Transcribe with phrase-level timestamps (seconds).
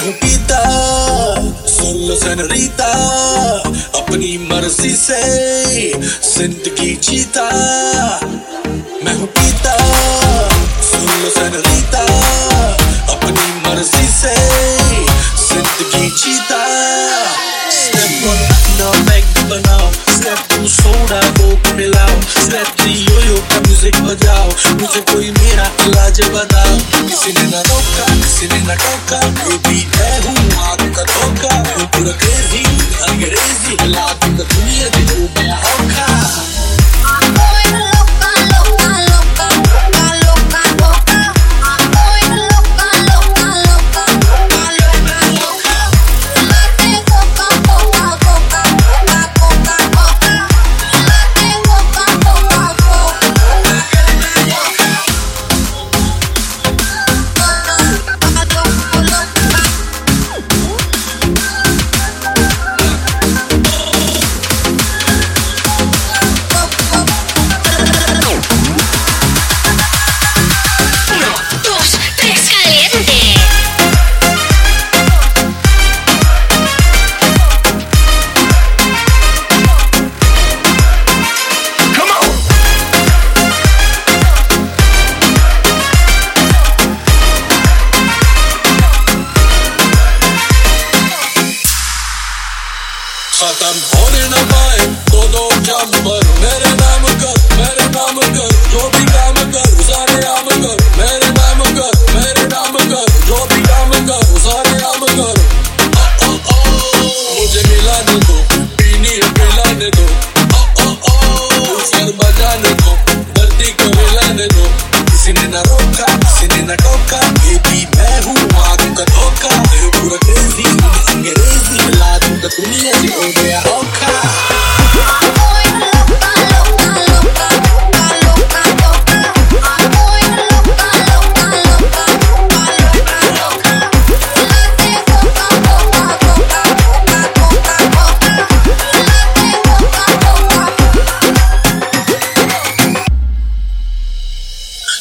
[0.00, 0.60] पीता
[1.68, 2.86] सुन लो सनरीता
[4.00, 5.20] अपनी मर्ज़ी से
[6.00, 7.44] ज़िंदगी जीता
[9.04, 9.76] मैं हूँ पीता
[10.90, 12.04] सुन लो सनरीता
[13.14, 14.34] अपनी मर्ज़ी से
[15.46, 16.62] ज़िंदगी जीता
[17.80, 21.49] स्टेप वन अपना बैग बनाओ step two soda coke
[23.90, 24.48] yo का म्यूज़िक बजाओ,
[24.80, 26.76] मुझे कोई मेरा इलाज बताओ।
[27.08, 32.62] किसी ने ना रोका, किसी ने ना टोका बेबी मैं हूँ आपका धोखा। पूरा क्रेजी
[33.08, 34.06] अंग्रेज़ी हिला
[93.40, 99.04] खत्म होने न पाए दो दो चंबर मेरे नाम कर मेरे नाम कर जो भी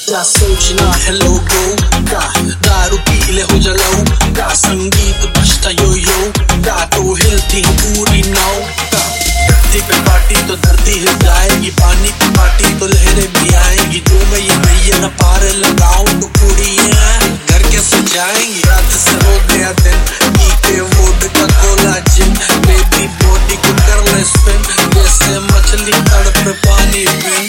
[0.10, 1.66] क्या सोचना है लोगों
[2.10, 2.22] का,
[2.66, 4.04] दारू पी ले हो जलाऊ
[4.38, 6.32] का, संगीत बजता यो यो
[6.66, 8.56] का तो हिलती है पूरी नाव
[8.94, 9.04] का।
[9.50, 14.26] धरती पे पार्टी तो धरती हिल जाएगी, पानी की पार्टी तो लहरें भी आएगी। जो
[14.32, 19.72] मैं ये नैया न पार लगाऊ तो पूरी घर के सजाएँगी। रात से हो गया
[19.84, 20.00] दिन
[20.34, 22.34] पी के वोट का कोला जिन।
[22.66, 24.62] बेबी बॉडी को कर ले स्पिन
[24.96, 27.49] जैसे मछली तड़प पानी में